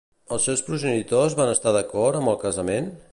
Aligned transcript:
Els 0.35 0.47
seus 0.47 0.63
progenitors 0.69 1.37
van 1.41 1.53
estar 1.57 1.77
d'acord 1.77 2.21
amb 2.23 2.33
el 2.33 2.41
casament? 2.47 2.93